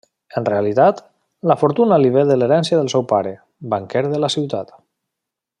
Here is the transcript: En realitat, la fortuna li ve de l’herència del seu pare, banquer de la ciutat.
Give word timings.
En 0.39 0.45
realitat, 0.47 1.01
la 1.51 1.57
fortuna 1.65 2.01
li 2.03 2.11
ve 2.17 2.25
de 2.31 2.39
l’herència 2.39 2.81
del 2.81 2.91
seu 2.97 3.07
pare, 3.15 3.37
banquer 3.75 4.05
de 4.15 4.25
la 4.27 4.35
ciutat. 4.39 4.79